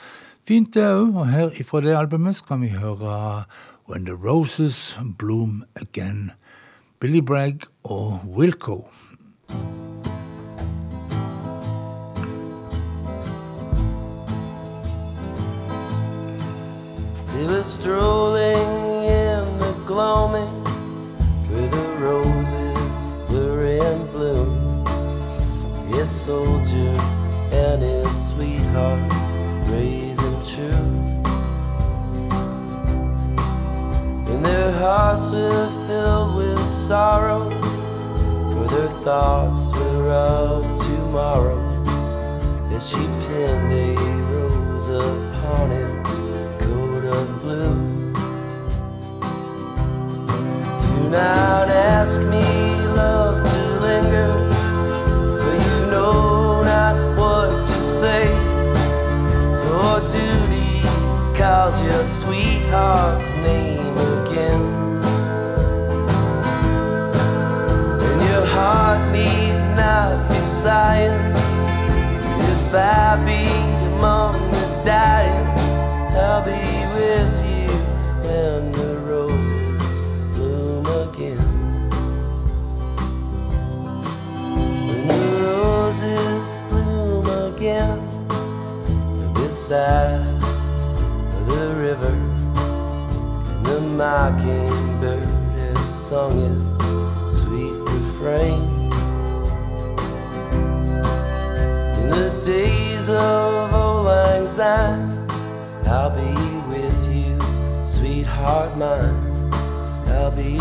Fint 0.49 0.73
det 0.75 0.87
òg. 0.89 1.13
Og 1.13 1.29
her 1.29 1.53
ifra 1.61 1.83
det 1.85 1.97
albumet 1.97 2.39
skal 2.41 2.63
vi 2.65 2.73
høre 2.73 3.45
When 3.89 4.07
the 4.07 4.15
Roses 4.15 4.99
Bloom 5.19 5.65
Again. 5.77 6.33
Billy 7.01 7.21
Bragg 7.21 7.69
og 7.85 8.21
Wilco. 8.25 8.89
They 17.37 17.47
were 17.47 17.63
strolling 17.63 18.57
in 19.05 19.59
the 19.61 19.75
gloaming 19.87 20.66
where 21.57 21.69
the 21.69 21.89
roses 22.05 22.99
were 23.31 23.63
in 23.65 23.99
bloom. 24.13 24.85
His 25.89 26.11
soldier 26.11 26.95
and 27.51 27.81
his 27.81 28.29
sweetheart, 28.29 29.09
brave 29.67 30.19
and 30.19 30.41
true. 30.53 30.91
And 34.31 34.45
their 34.45 34.73
hearts 34.73 35.33
were 35.33 35.69
filled 35.87 36.37
with 36.37 36.59
sorrow, 36.59 37.49
for 38.53 38.67
their 38.75 38.93
thoughts 39.07 39.73
were 39.73 40.11
of 40.11 40.63
tomorrow. 40.77 41.63
As 42.71 42.91
she 42.91 43.05
pinned 43.27 43.73
a 43.73 43.95
rose 44.31 44.89
upon 44.89 45.71
his 45.71 46.19
coat 46.61 47.05
of 47.07 47.27
blue. 47.41 47.97
Do 50.83 51.13
not 51.13 51.36
ask 52.07 52.21
me, 52.21 52.47
love, 52.95 53.37
to 53.45 53.61
linger, 53.85 54.33
for 55.43 55.55
you 55.67 55.91
know 55.91 56.63
not 56.63 56.95
what 57.19 57.51
to 57.51 57.77
say. 57.99 58.27
For 59.65 59.99
duty 60.15 60.87
calls 61.37 61.83
your 61.83 62.05
sweetheart's 62.05 63.31
name 63.49 63.97
again. 64.15 64.63
And 68.07 68.21
your 68.31 68.47
heart 68.55 69.01
need 69.13 69.59
not 69.75 70.29
be 70.29 70.37
sighing. 70.37 71.19
If 72.39 72.73
I 72.73 73.19
be 73.27 73.43
among 73.97 74.35
the 74.55 74.83
dying, 74.85 75.47
I'll 76.15 76.45
be 76.45 76.63
with 76.95 77.41
you 77.41 77.46
beside 89.69 90.23
the 91.49 91.75
river, 91.77 92.15
and 93.51 93.67
the 93.67 93.81
mockingbird 93.97 95.29
has 95.59 95.79
sung 96.09 96.39
its 96.39 97.41
sweet 97.41 97.75
refrain. 97.91 98.63
In 101.99 102.11
the 102.11 102.31
days 102.45 103.11
of 103.11 103.75
old 103.75 104.49
syne, 104.49 105.27
I'll 105.89 106.11
be 106.11 106.35
with 106.71 107.01
you, 107.13 107.37
sweetheart 107.85 108.77
mine. 108.77 109.51
I'll 110.15 110.31
be 110.31 110.61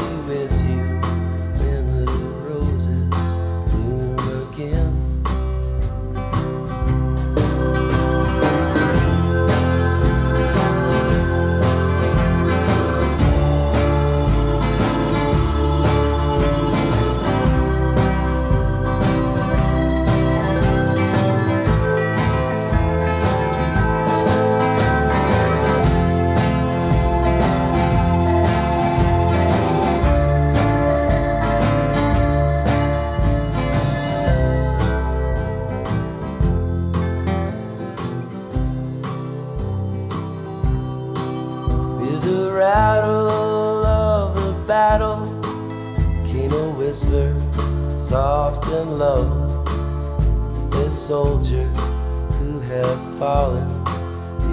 who 52.37 52.59
have 52.59 53.19
fallen 53.19 53.67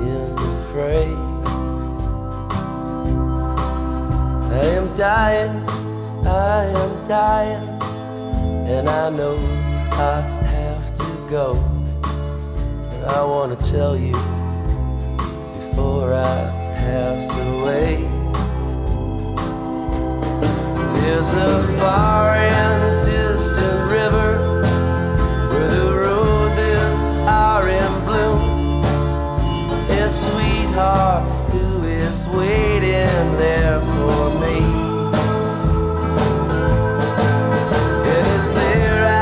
in 0.08 0.34
the 0.34 0.52
fray. 0.70 1.08
I 4.52 4.64
am 4.78 4.94
dying, 4.94 5.54
I 6.26 6.64
am 6.64 7.04
dying, 7.06 7.68
and 8.68 8.88
I 8.88 9.10
know 9.10 9.36
I 9.92 10.20
have 10.56 10.94
to 10.94 11.26
go. 11.30 11.54
But 12.90 13.10
I 13.10 13.24
want 13.24 13.58
to 13.58 13.70
tell 13.72 13.96
you 13.96 14.12
before 15.58 16.14
I 16.14 16.34
pass 16.76 17.26
away. 17.40 18.08
There's 21.00 21.32
a 21.34 21.78
far 21.78 22.34
and 22.34 23.04
distant 23.04 23.90
river 23.90 24.51
sweetheart 30.12 31.22
who 31.52 31.84
is 31.84 32.28
waiting 32.28 33.36
there 33.38 33.80
for 33.80 34.28
me. 34.42 34.58
And 38.12 38.26
it's 38.36 38.50
there 38.50 39.06
I 39.06 39.21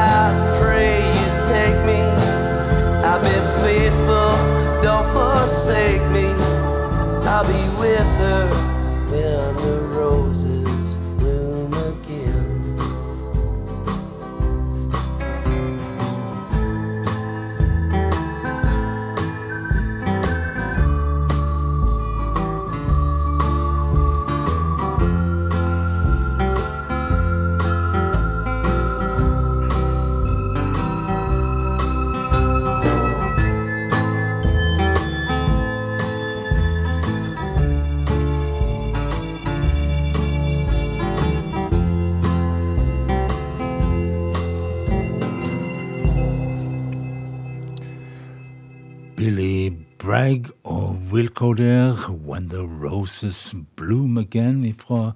og 51.41 51.57
der, 51.57 51.95
'When 52.09 52.49
the 52.49 52.63
Roses 52.63 53.55
Bloom 53.77 54.19
Again', 54.19 54.75
fra 54.79 55.13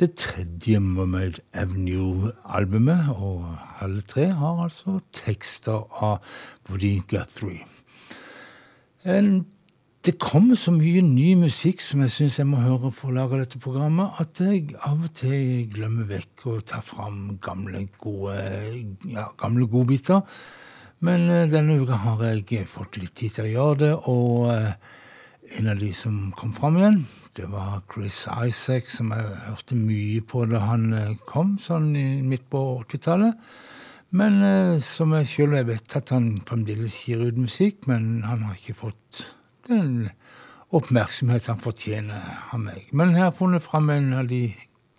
det 0.00 0.14
tredje 0.14 0.80
Mermaid 0.80 1.32
Avenue-albumet. 1.52 3.08
Og 3.08 3.56
alle 3.80 4.00
tre 4.00 4.30
har 4.32 4.62
altså 4.64 5.00
tekster 5.12 6.02
av 6.02 6.18
Woody 6.68 7.00
Guthrie. 7.08 7.64
Det 10.04 10.18
kommer 10.18 10.56
så 10.56 10.72
mye 10.72 11.02
ny 11.04 11.34
musikk 11.34 11.80
som 11.84 12.00
jeg 12.00 12.10
syns 12.10 12.38
jeg 12.38 12.46
må 12.48 12.56
høre 12.56 12.88
for 12.92 13.10
å 13.10 13.18
lage 13.18 13.42
dette 13.42 13.60
programmet, 13.60 14.08
at 14.20 14.40
jeg 14.40 14.70
av 14.80 15.04
og 15.04 15.12
til 15.14 15.68
glemmer 15.74 16.08
vekk 16.08 16.46
å 16.46 16.60
ta 16.60 16.80
fram 16.80 17.36
gamle, 17.44 17.84
gode, 18.00 18.38
ja, 19.04 19.26
gamle 19.36 19.68
godbiter. 19.68 20.22
Men 21.04 21.28
uh, 21.28 21.44
denne 21.52 21.76
uka 21.80 22.00
har 22.00 22.24
jeg 22.24 22.64
fått 22.68 22.96
litt 22.96 23.12
tid 23.16 23.36
til 23.36 23.50
å 23.50 23.52
gjøre 23.52 23.78
det, 23.84 23.92
og 24.08 24.48
uh, 24.48 24.96
en 25.58 25.70
av 25.72 25.80
de 25.80 25.90
som 25.96 26.30
kom 26.38 26.52
fram 26.54 26.78
igjen, 26.78 27.00
det 27.38 27.48
var 27.50 27.82
Chris 27.92 28.22
Isaac, 28.26 28.90
som 28.94 29.10
jeg 29.14 29.26
hørte 29.46 29.78
mye 29.78 30.22
på 30.26 30.44
da 30.50 30.62
han 30.66 30.90
uh, 30.94 31.16
kom, 31.26 31.56
sånn 31.62 31.92
midt 32.28 32.46
på 32.52 32.62
80-tallet. 32.84 33.38
Men 34.10 34.40
som 34.82 35.12
jeg 35.14 35.28
sjøl 35.30 35.52
vet 35.68 35.94
at 35.94 36.10
han 36.10 36.40
fremdeles 36.42 36.96
gir 37.06 37.20
ut 37.22 37.36
musikk, 37.38 37.86
men 37.86 38.24
han 38.26 38.42
har 38.42 38.56
ikke 38.58 38.74
fått 38.80 39.20
den 39.70 40.08
oppmerksomhet 40.74 41.46
han 41.46 41.62
fortjener 41.62 42.26
av 42.50 42.62
meg. 42.62 42.88
Men 42.90 43.14
jeg 43.14 43.28
har 43.28 43.36
funnet 43.38 43.62
fram 43.62 43.90
en 43.94 44.12
av 44.22 44.26
de 44.30 44.48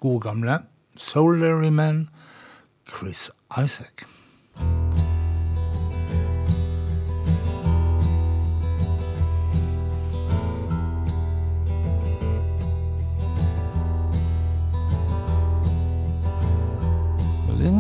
gode 0.03 0.23
gamle, 0.27 0.61
Soulary 0.95 1.69
Man, 1.69 2.07
Chris 2.87 3.29
Isaac. 3.57 4.07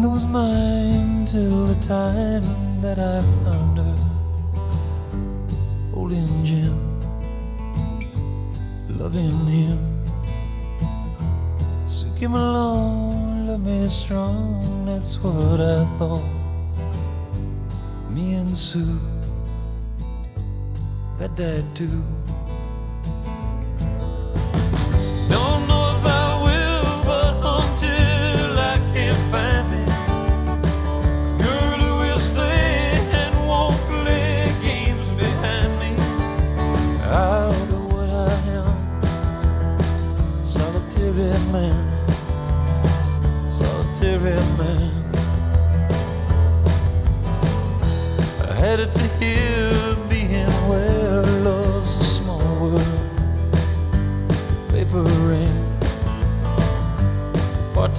Linda 0.01 0.15
was 0.15 0.25
mine 0.25 1.27
till 1.27 1.67
the 1.67 1.87
time 1.87 2.41
that 2.81 2.97
I 2.97 3.21
found 3.43 3.77
her 3.77 3.97
holding 5.93 6.43
Jim, 6.43 6.73
loving 8.97 9.45
him. 9.45 9.77
So 11.85 12.07
give 12.19 12.31
me 12.31 12.37
along, 12.37 13.45
love 13.47 13.63
me 13.63 13.87
strong, 13.89 14.87
that's 14.87 15.19
what 15.21 15.61
I 15.61 15.85
thought. 15.99 16.25
Me 18.09 18.33
and 18.33 18.57
Sue, 18.57 18.97
that 21.19 21.35
died 21.35 21.75
too. 21.75 22.20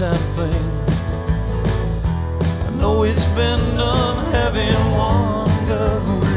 Part-time 0.03 0.19
thing. 0.35 0.65
I 2.67 2.81
know 2.81 3.05
it's 3.05 3.27
been 3.35 3.77
done 3.77 4.33
having 4.33 4.75
one 4.97 5.49
girl 5.69 6.32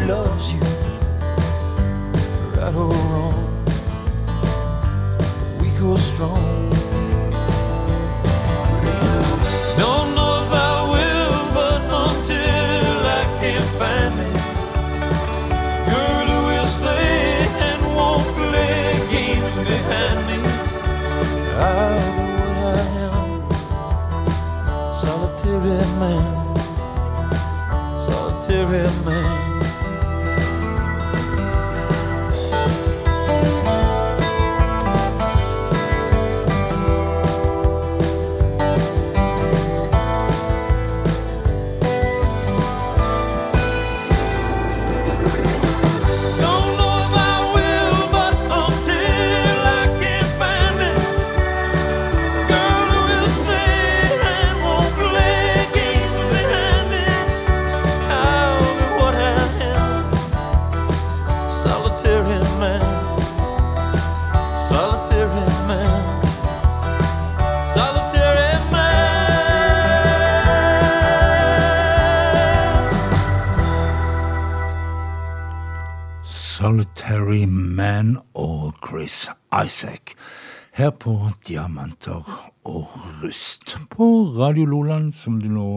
Radio 84.46 84.66
Loland, 84.66 85.14
som 85.14 85.39
du 85.41 85.48
nå 85.50 85.68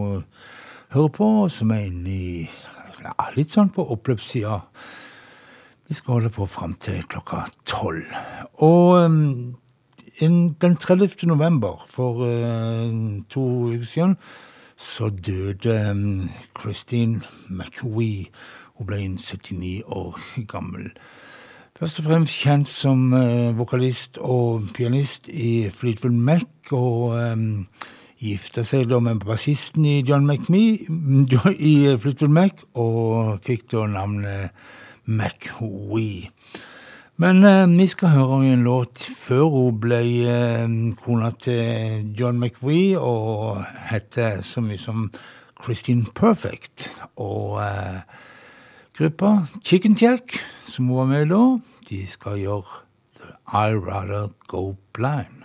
hører 0.93 1.07
på, 1.09 1.27
som 1.49 1.71
er 1.73 1.87
inne 1.87 2.11
i 2.13 2.49
ja, 3.01 3.13
litt 3.33 3.55
sånn 3.55 3.71
på 3.73 3.81
oppløpssida. 3.95 4.59
Vi 5.89 5.97
skal 5.97 6.19
holde 6.19 6.29
på 6.35 6.45
fram 6.45 6.75
til 6.77 6.99
klokka 7.09 7.47
tolv. 7.65 8.11
Og 8.61 8.99
um, 9.07 9.57
den 10.21 10.77
30. 10.85 11.25
november 11.31 11.81
for 11.89 12.21
uh, 12.29 12.93
to 13.33 13.47
uker 13.73 13.89
siden 13.89 14.15
så 14.77 15.09
døde 15.09 15.81
um, 15.89 16.29
Christine 16.53 17.23
McWee. 17.49 18.29
Hun 18.77 18.91
ble 18.91 19.01
79 19.17 19.81
år 19.89 20.21
gammel. 20.51 20.91
Først 21.79 22.03
og 22.03 22.11
fremst 22.11 22.37
kjent 22.37 22.69
som 22.69 23.15
uh, 23.17 23.49
vokalist 23.57 24.21
og 24.21 24.69
pianist 24.77 25.31
i 25.33 25.71
Fleetwood 25.73 26.21
Mac, 26.21 26.45
og 26.69 27.17
um, 27.17 27.65
gifta 28.19 28.65
seg 28.67 28.89
da 28.91 28.99
med 29.03 29.21
bassisten 29.23 29.85
i 29.87 29.99
John 30.07 30.27
McMee 30.27 30.85
i 31.55 31.73
Fleetwood 31.99 32.33
Mac, 32.35 32.65
og 32.75 33.39
fikk 33.45 33.69
da 33.71 33.85
navnet 33.87 34.51
McWee. 35.05 36.29
Men 37.19 37.43
eh, 37.43 37.65
vi 37.67 37.87
skal 37.91 38.13
høre 38.15 38.37
en 38.47 38.63
låt 38.63 39.01
før 39.19 39.49
hun 39.51 39.79
ble 39.83 39.99
eh, 40.23 40.75
kona 41.01 41.33
til 41.35 42.13
John 42.15 42.39
McVie 42.39 42.99
og 42.99 43.65
heter 43.89 44.39
så 44.47 44.63
mye 44.63 44.79
som 44.79 45.09
Christine 45.59 46.07
Perfect. 46.15 46.87
Og 47.19 47.59
eh, 47.63 47.99
gruppa 48.95 49.33
Chicken 49.63 49.97
Jack, 49.99 50.39
som 50.63 50.87
hun 50.87 51.01
var 51.01 51.11
med 51.11 51.27
i 51.27 51.33
da, 51.33 51.43
de 51.89 52.05
skal 52.07 52.39
gjøre 52.39 52.85
The 53.19 53.35
I'd 53.51 53.83
Rather 53.83 54.31
Go 54.47 54.77
Blind. 54.93 55.38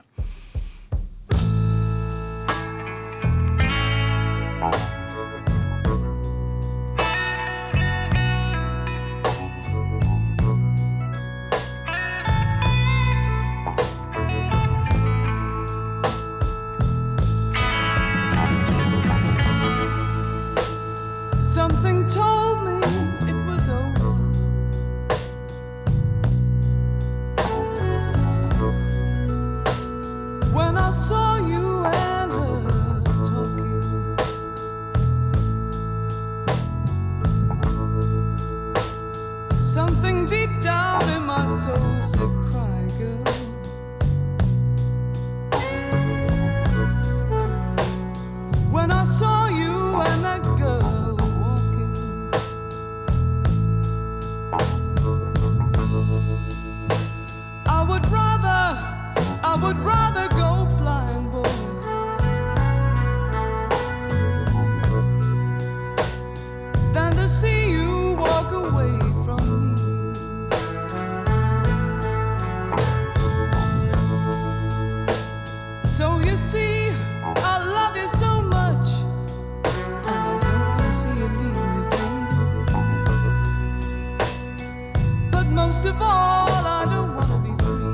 most 85.54 85.84
of 85.86 85.94
all, 86.02 86.48
I 86.66 86.84
don't 86.90 87.14
want 87.14 87.28
to 87.28 87.38
be 87.38 87.54
free. 87.62 87.84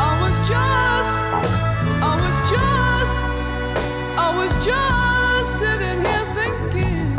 I 0.00 0.12
was 0.22 0.38
just, 0.48 1.12
I 2.02 2.14
was 2.24 2.38
just, 2.52 3.16
I 4.16 4.28
was 4.38 4.52
just 4.64 5.58
sitting 5.60 6.00
here 6.06 6.26
thinking 6.38 7.12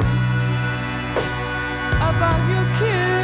about 2.01 2.39
your 2.49 2.65
kiss. 2.79 3.18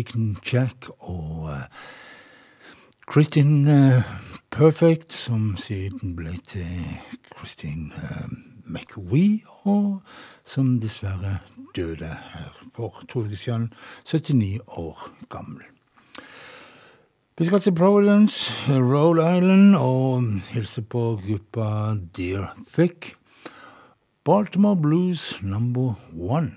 Chicken 0.00 0.36
Jack 0.52 0.88
og 0.98 1.50
eh, 1.52 1.64
Kristin 3.06 3.68
eh, 3.68 4.02
Perfect, 4.50 5.12
som 5.12 5.56
siden 5.60 6.14
ble 6.16 6.38
til 6.48 6.70
Kristin 7.34 7.90
eh, 7.92 8.30
McWee, 8.64 9.42
og 9.68 10.00
som 10.48 10.78
dessverre 10.80 11.42
døde 11.76 12.08
her 12.08 12.48
for 12.72 13.04
to 13.12 13.26
uker 13.26 13.68
79 14.08 14.60
år 14.66 15.04
gammel. 15.28 15.68
Vi 17.38 17.44
skal 17.44 17.60
til 17.60 17.74
Providence, 17.76 18.52
Rhode 18.68 19.20
Island, 19.36 19.76
og 19.76 20.24
hilse 20.54 20.82
på 20.82 21.20
gruppa 21.26 21.94
Dear 22.16 22.56
Thick. 22.72 23.16
Baltimore 24.24 24.76
Blues 24.76 25.42
number 25.42 25.94
one. 26.16 26.56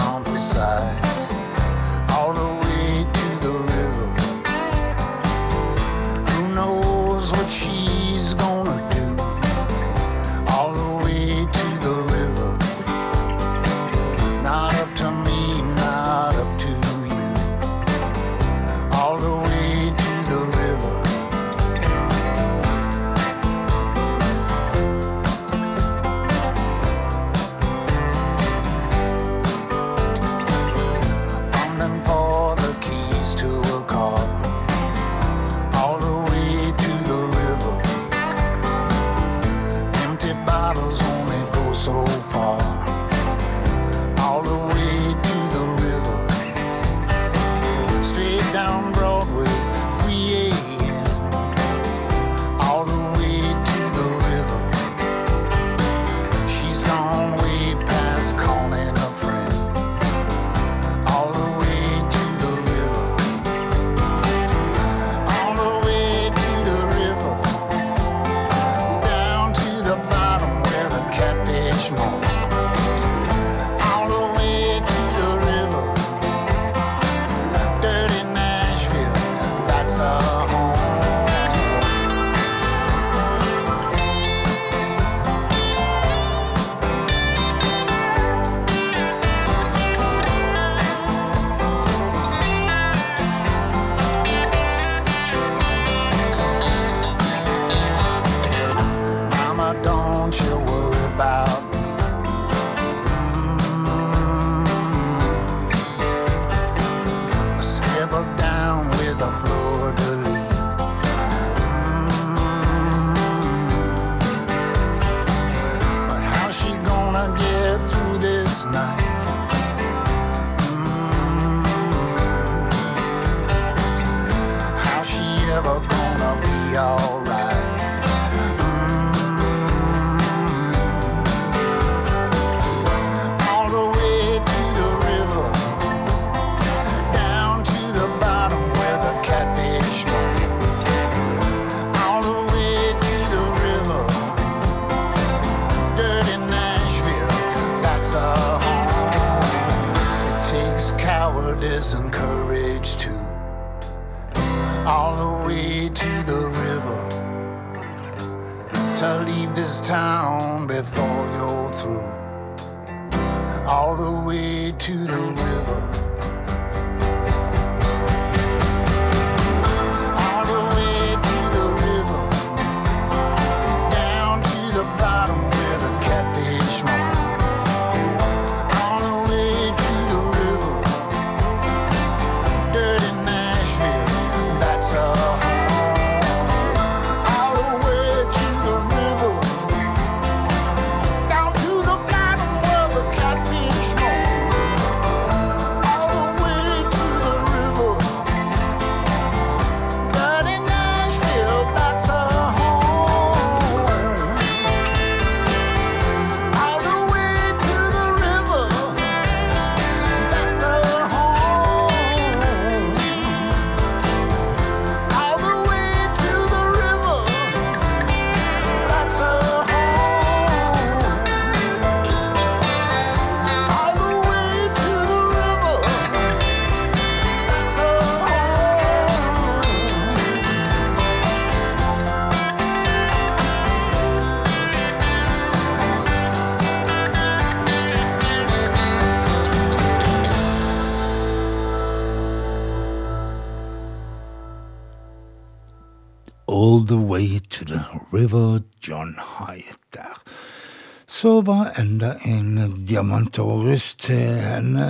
Så 251.21 251.41
var 251.41 251.67
enda 251.77 252.15
en 252.25 252.85
diamantårus 252.87 253.91
til 254.01 254.39
henne, 254.41 254.85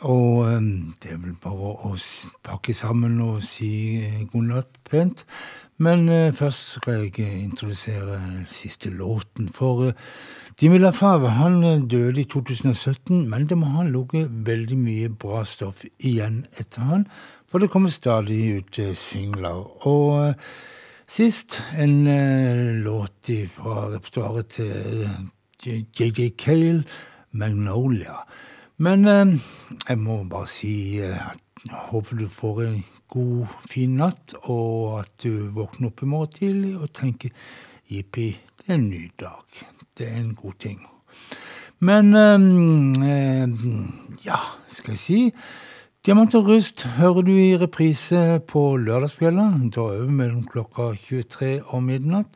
og 0.00 0.48
ehm, 0.50 0.94
det 0.98 1.12
er 1.14 1.20
vel 1.22 1.36
bare 1.38 1.68
å 1.86 1.92
pakke 2.42 2.74
sammen 2.74 3.20
og 3.22 3.44
si 3.46 3.68
eh, 4.00 4.24
god 4.32 4.48
natt 4.48 4.80
pent. 4.90 5.22
Men 5.78 6.08
eh, 6.10 6.32
først 6.34 6.72
skal 6.80 7.04
jeg 7.04 7.12
eh, 7.22 7.36
introdusere 7.44 8.18
siste 8.50 8.90
låten. 8.90 9.46
For 9.54 9.92
Dimila 10.58 10.90
Fave 10.90 11.30
han 11.36 11.86
døde 11.86 12.24
i 12.24 12.26
2017, 12.34 13.22
men 13.30 13.46
det 13.46 13.60
må 13.60 13.70
ha 13.76 13.86
ligget 13.86 14.34
veldig 14.50 14.80
mye 14.80 15.12
bra 15.14 15.44
stoff 15.46 15.86
igjen 16.00 16.48
etter 16.58 16.82
han, 16.88 17.06
for 17.46 17.62
det 17.62 17.70
kommer 17.70 17.94
stadig 17.94 18.40
ut 18.56 18.82
singler. 18.98 19.62
Og 19.86 20.34
sist 21.06 21.60
en 21.78 22.02
låt 22.82 23.30
fra 23.54 23.86
repertoaret 23.94 24.50
til 24.58 25.06
JJ 25.66 26.36
Cale, 26.38 26.84
'Magnolia'. 27.32 28.24
Men 28.78 29.08
eh, 29.08 29.38
jeg 29.88 29.98
må 29.98 30.24
bare 30.24 30.48
si 30.48 30.98
eh, 31.00 31.30
at 31.30 31.40
jeg 31.66 31.84
håper 31.90 32.16
du 32.16 32.28
får 32.28 32.62
en 32.62 32.84
god, 33.08 33.46
fin 33.70 33.96
natt, 33.96 34.34
og 34.42 35.00
at 35.00 35.14
du 35.22 35.48
våkner 35.56 35.88
opp 35.88 36.02
i 36.02 36.10
morgen 36.10 36.32
tidlig 36.32 36.74
og 36.76 36.92
tenker 36.94 37.30
jippi, 37.88 38.34
det 38.58 38.68
er 38.68 38.74
en 38.74 38.88
ny 38.90 39.10
dag. 39.20 39.62
Det 39.98 40.08
er 40.08 40.20
en 40.20 40.34
god 40.34 40.58
ting. 40.60 40.82
Men 41.78 42.14
eh, 42.14 43.48
ja, 44.24 44.40
skal 44.72 44.94
jeg 44.96 45.02
si 45.02 45.20
Diamant 46.06 46.36
og 46.38 46.46
rust 46.46 46.84
hører 47.00 47.24
du 47.26 47.32
i 47.34 47.56
reprise 47.58 48.36
på 48.46 48.60
lørdagskvelder. 48.78 49.56
Da 49.74 49.88
over 49.88 50.12
mellom 50.14 50.44
klokka 50.46 50.92
23 50.94 51.64
og 51.66 51.82
midnatt. 51.82 52.28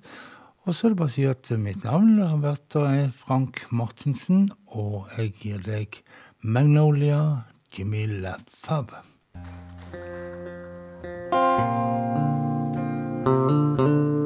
Og 0.69 0.75
så 0.77 0.87
er 0.87 0.93
det 0.93 1.01
bare 1.01 1.09
å 1.09 1.15
si 1.15 1.25
at 1.29 1.51
mitt 1.57 1.85
navn 1.87 2.19
har 2.21 2.41
vært 2.43 2.77
og 2.77 2.89
er 2.91 3.15
Frank 3.17 3.65
Martinsen, 3.73 4.51
og 4.69 5.09
jeg 5.17 5.33
gir 5.41 5.65
deg 5.65 6.03
Magnolia 6.45 7.23
Jimmy 7.73 8.05
LaFave. 8.07 9.05
There's 13.81 14.20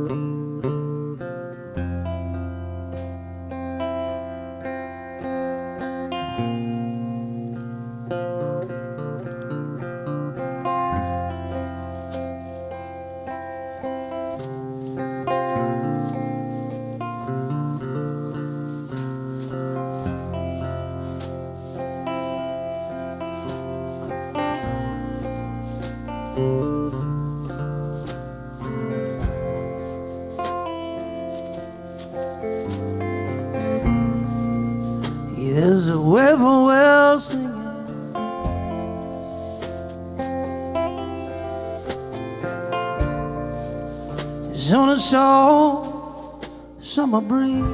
summer 47.15 47.29
breeze. 47.29 47.65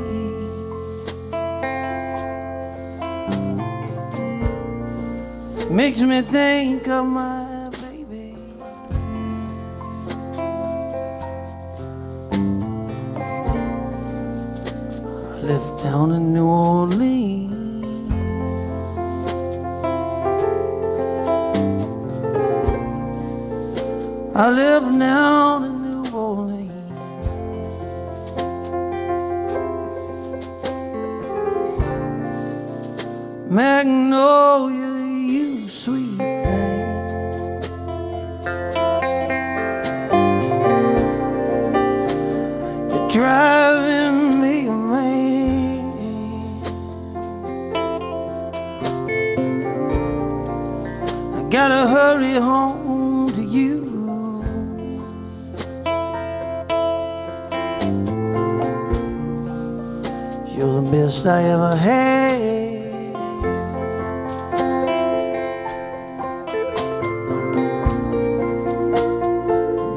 Makes 5.71 6.03
me 6.03 6.21
think 6.23 6.89
of 6.89 7.07
my 7.07 7.30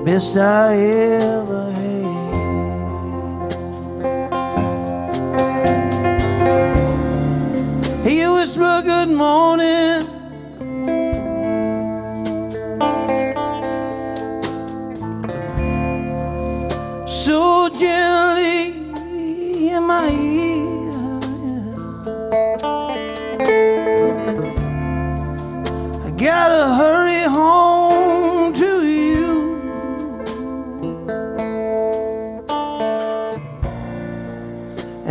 Best 0.03 0.35
I 0.35 0.75
ever 0.75 1.71
had. 1.71 2.03
Hey, 8.03 8.17
you 8.19 8.33
whisper 8.33 8.81
good 8.83 9.07
morning. 9.07 10.12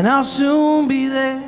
And 0.03 0.09
I'll 0.09 0.25
soon 0.25 0.89
be 0.89 1.07
there. 1.07 1.42